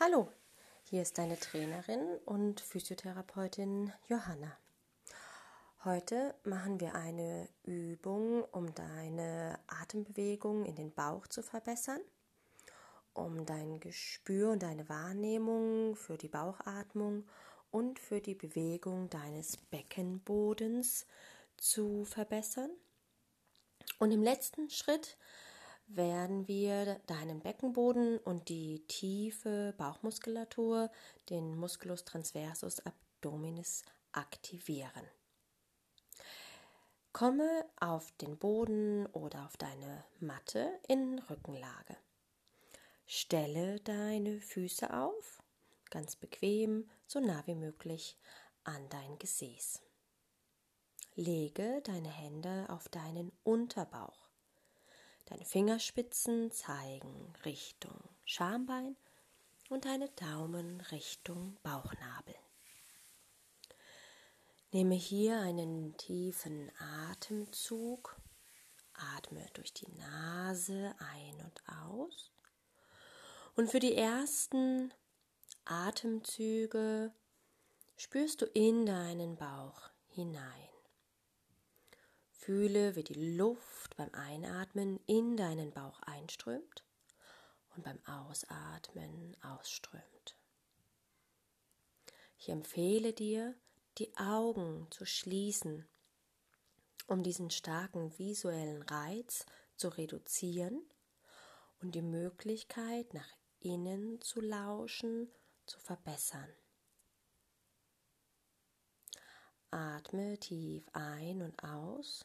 [0.00, 0.28] Hallo,
[0.84, 4.56] hier ist deine Trainerin und Physiotherapeutin Johanna.
[5.82, 12.00] Heute machen wir eine Übung, um deine Atembewegung in den Bauch zu verbessern,
[13.12, 17.26] um dein Gespür und deine Wahrnehmung für die Bauchatmung
[17.72, 21.06] und für die Bewegung deines Beckenbodens
[21.56, 22.70] zu verbessern.
[23.98, 25.16] Und im letzten Schritt
[25.88, 30.90] werden wir deinen Beckenboden und die tiefe Bauchmuskulatur,
[31.30, 35.08] den Musculus transversus abdominis, aktivieren.
[37.12, 41.96] Komme auf den Boden oder auf deine Matte in Rückenlage.
[43.06, 45.42] Stelle deine Füße auf,
[45.90, 48.18] ganz bequem, so nah wie möglich
[48.64, 49.80] an dein Gesäß.
[51.14, 54.27] Lege deine Hände auf deinen Unterbauch.
[55.28, 58.96] Deine Fingerspitzen zeigen Richtung Schambein
[59.68, 62.34] und deine Daumen Richtung Bauchnabel.
[64.72, 66.72] Nehme hier einen tiefen
[67.10, 68.16] Atemzug.
[69.16, 72.32] Atme durch die Nase ein und aus.
[73.54, 74.94] Und für die ersten
[75.66, 77.12] Atemzüge
[77.98, 80.67] spürst du in deinen Bauch hinein.
[82.48, 86.82] Fühle, wie die Luft beim Einatmen in deinen Bauch einströmt
[87.76, 90.34] und beim Ausatmen ausströmt.
[92.38, 93.54] Ich empfehle dir,
[93.98, 95.86] die Augen zu schließen,
[97.06, 99.44] um diesen starken visuellen Reiz
[99.76, 100.80] zu reduzieren
[101.82, 103.28] und die Möglichkeit, nach
[103.60, 105.30] innen zu lauschen,
[105.66, 106.50] zu verbessern.
[109.70, 112.24] Atme tief ein und aus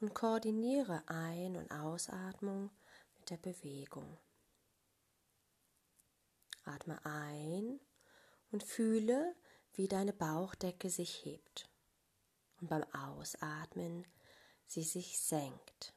[0.00, 2.70] und koordiniere Ein- und Ausatmung
[3.18, 4.18] mit der Bewegung.
[6.64, 7.80] Atme ein
[8.50, 9.34] und fühle,
[9.74, 11.68] wie deine Bauchdecke sich hebt
[12.60, 14.06] und beim Ausatmen
[14.66, 15.94] sie sich senkt.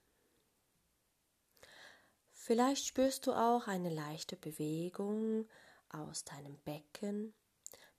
[2.31, 5.47] Vielleicht spürst du auch eine leichte Bewegung
[5.89, 7.33] aus deinem Becken.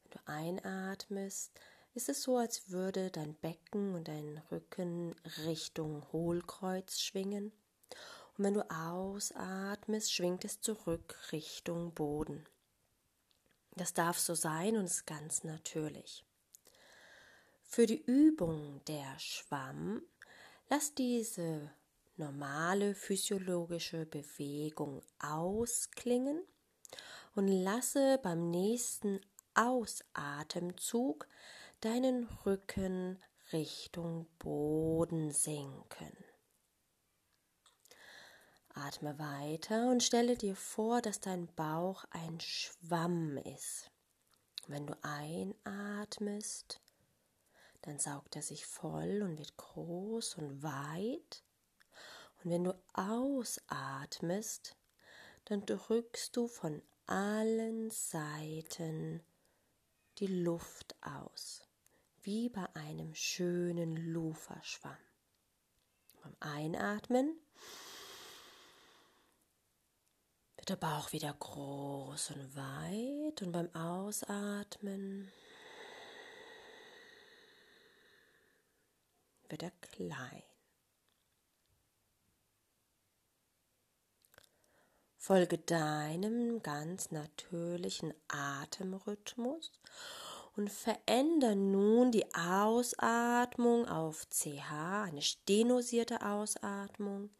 [0.03, 1.59] Wenn du einatmest,
[1.94, 5.15] ist es so, als würde dein Becken und dein Rücken
[5.47, 7.53] Richtung Hohlkreuz schwingen.
[8.37, 12.44] Und wenn du ausatmest, schwingt es zurück Richtung Boden.
[13.77, 16.25] Das darf so sein und ist ganz natürlich.
[17.62, 20.03] Für die Übung der Schwamm
[20.69, 21.71] lass diese
[22.16, 26.43] normale physiologische Bewegung ausklingen
[27.34, 29.21] und lasse beim nächsten
[29.55, 31.28] Ausatemzug
[31.84, 33.22] deinen Rücken
[33.52, 36.16] Richtung Boden sinken.
[38.70, 43.90] Atme weiter und stelle dir vor, dass dein Bauch ein Schwamm ist.
[44.66, 46.80] Wenn du einatmest,
[47.82, 51.44] dann saugt er sich voll und wird groß und weit.
[52.42, 54.74] Und wenn du ausatmest,
[55.44, 59.22] dann drückst du von allen Seiten
[60.16, 61.62] die Luft aus
[62.24, 64.96] wie bei einem schönen Luferschwamm.
[66.22, 67.38] Beim Einatmen
[70.56, 75.30] wird der Bauch wieder groß und weit und beim Ausatmen
[79.50, 80.42] wird er klein.
[85.18, 89.72] Folge deinem ganz natürlichen Atemrhythmus
[90.56, 97.31] und verändere nun die Ausatmung auf CH, eine stenosierte Ausatmung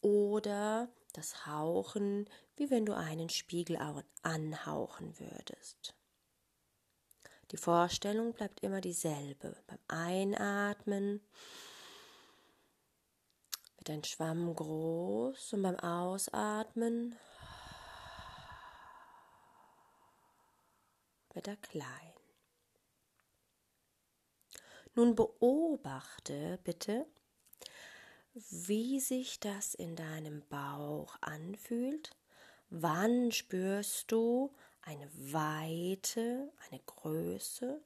[0.00, 3.78] oder das Hauchen, wie wenn du einen Spiegel
[4.22, 5.94] anhauchen würdest.
[7.50, 9.56] Die Vorstellung bleibt immer dieselbe.
[9.66, 11.20] Beim Einatmen
[13.76, 17.16] wird ein Schwamm groß und beim Ausatmen
[21.32, 22.09] wird er klein.
[24.94, 27.06] Nun beobachte bitte,
[28.34, 32.10] wie sich das in deinem Bauch anfühlt.
[32.70, 37.82] Wann spürst du eine Weite, eine Größe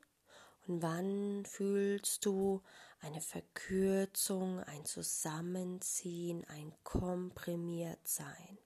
[0.66, 2.62] und wann fühlst du
[3.00, 8.58] eine Verkürzung, ein Zusammenziehen, ein Komprimiertsein.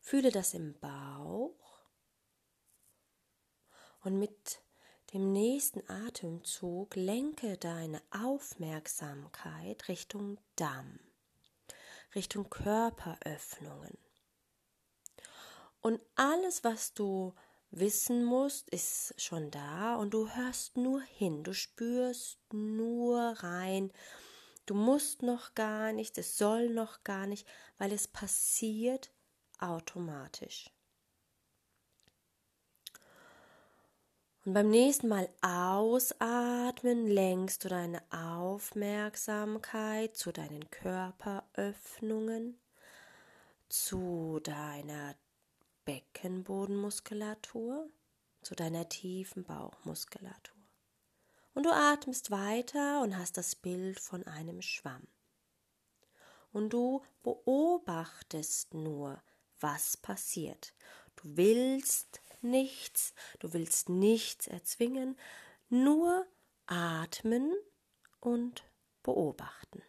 [0.00, 1.80] Fühle das im Bauch
[4.00, 4.60] und mit
[5.12, 11.00] dem nächsten Atemzug lenke deine Aufmerksamkeit Richtung Damm,
[12.14, 13.96] Richtung Körperöffnungen.
[15.80, 17.34] Und alles, was du
[17.70, 23.92] wissen musst, ist schon da und du hörst nur hin, du spürst nur rein.
[24.66, 27.46] Du musst noch gar nicht, es soll noch gar nicht,
[27.78, 29.10] weil es passiert
[29.58, 30.70] automatisch.
[34.44, 42.58] Und beim nächsten Mal ausatmen lenkst du deine Aufmerksamkeit zu deinen Körperöffnungen,
[43.68, 45.14] zu deiner
[45.84, 47.90] Beckenbodenmuskulatur,
[48.42, 50.56] zu deiner tiefen Bauchmuskulatur.
[51.54, 55.08] Und du atmest weiter und hast das Bild von einem Schwamm.
[56.52, 59.20] Und du beobachtest nur,
[59.60, 60.72] was passiert.
[61.16, 65.18] Du willst nichts, du willst nichts erzwingen,
[65.68, 66.26] nur
[66.66, 67.54] atmen
[68.20, 68.64] und
[69.02, 69.82] beobachten.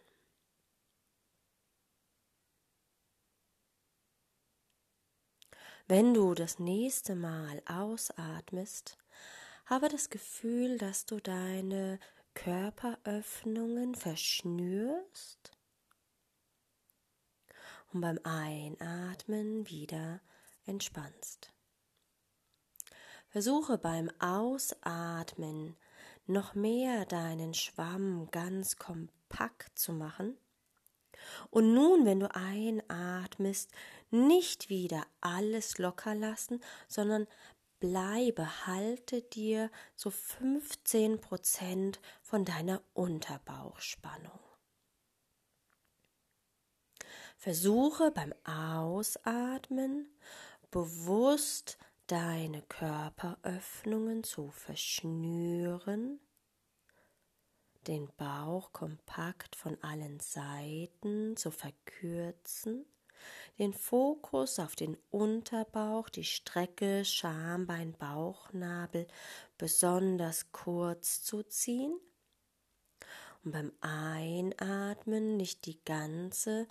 [5.86, 8.96] Wenn du das nächste Mal ausatmest,
[9.66, 11.98] habe das Gefühl, dass du deine
[12.34, 15.50] Körperöffnungen verschnürst
[17.92, 20.20] und beim Einatmen wieder
[20.64, 21.52] entspannst.
[23.30, 25.76] Versuche beim Ausatmen
[26.26, 30.36] noch mehr deinen Schwamm ganz kompakt zu machen.
[31.50, 33.70] Und nun, wenn du einatmest,
[34.10, 37.28] nicht wieder alles locker lassen, sondern
[37.78, 44.40] bleibe, halte dir so 15 Prozent von deiner Unterbauchspannung.
[47.36, 50.12] Versuche beim Ausatmen
[50.72, 51.78] bewusst
[52.10, 56.18] deine Körperöffnungen zu verschnüren,
[57.86, 62.84] den Bauch kompakt von allen Seiten zu verkürzen,
[63.60, 69.06] den Fokus auf den Unterbauch, die Strecke Schambein, Bauchnabel
[69.56, 71.96] besonders kurz zu ziehen
[73.44, 76.66] und beim Einatmen nicht die ganze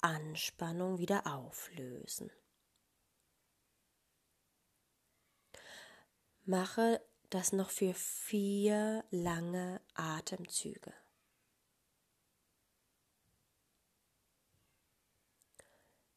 [0.00, 2.30] Anspannung wieder auflösen.
[6.44, 7.00] Mache
[7.30, 10.92] das noch für vier lange Atemzüge.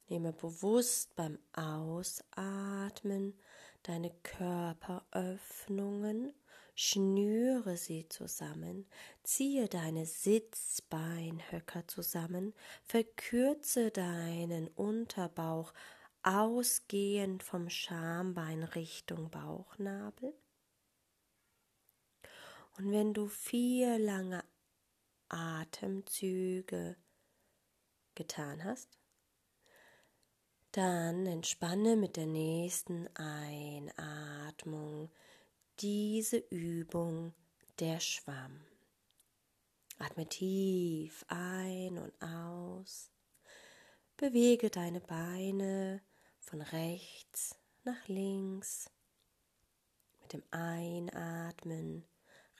[0.08, 3.40] Nehme bewusst beim Ausatmen
[3.84, 6.34] deine Körperöffnungen,
[6.76, 8.88] schnüre sie zusammen,
[9.24, 12.54] ziehe deine Sitzbeinhöcker zusammen,
[12.84, 15.74] verkürze deinen Unterbauch
[16.24, 20.34] ausgehend vom Schambein Richtung Bauchnabel.
[22.78, 24.44] Und wenn du vier lange
[25.30, 26.96] Atemzüge
[28.16, 28.98] getan hast,
[30.72, 35.12] dann entspanne mit der nächsten Einatmung
[35.80, 37.34] diese Übung
[37.80, 38.62] der Schwamm.
[40.00, 43.12] Atme tief ein und aus.
[44.18, 46.02] Bewege deine Beine
[46.46, 48.90] von rechts nach links.
[50.22, 52.06] Mit dem Einatmen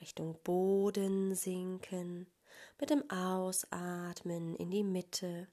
[0.02, 2.28] Richtung Boden sinken,
[2.80, 5.48] mit dem Ausatmen in die Mitte,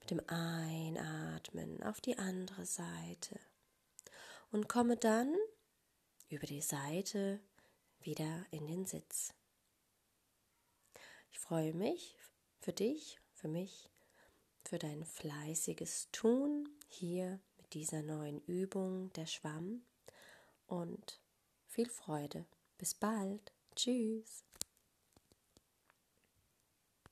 [0.00, 3.38] mit dem Einatmen auf die andere Seite
[4.50, 5.34] und komme dann
[6.28, 7.40] über die Seite
[8.00, 9.34] wieder in den Sitz.
[11.30, 12.16] Ich freue mich
[12.60, 13.90] für dich, für mich,
[14.64, 17.40] für dein fleißiges Tun hier
[17.74, 19.82] dieser neuen Übung, der Schwamm.
[20.66, 21.20] Und
[21.66, 22.46] viel Freude.
[22.78, 23.52] Bis bald.
[23.74, 24.44] Tschüss.